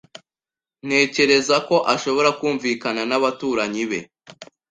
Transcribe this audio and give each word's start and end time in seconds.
Ntekereza 0.85 1.55
ko 1.67 1.75
ashobora 1.93 2.29
kumvikana 2.39 3.01
n'abaturanyi 3.09 3.83
be. 3.89 3.99